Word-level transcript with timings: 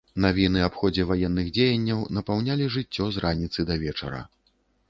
Навіны 0.23 0.63
аб 0.67 0.77
ходзе 0.83 1.05
ваенных 1.09 1.51
дзеянняў 1.57 2.01
напаўнялі 2.19 2.73
жыццё 2.77 3.05
з 3.19 3.25
раніцы 3.27 3.59
да 3.73 3.81
вечара. 3.85 4.25